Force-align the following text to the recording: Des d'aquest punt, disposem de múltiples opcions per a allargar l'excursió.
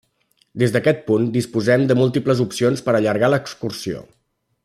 Des 0.61 0.71
d'aquest 0.75 1.03
punt, 1.09 1.27
disposem 1.35 1.85
de 1.91 1.97
múltiples 2.01 2.43
opcions 2.47 2.83
per 2.89 2.95
a 2.97 2.99
allargar 3.01 3.31
l'excursió. 3.35 4.03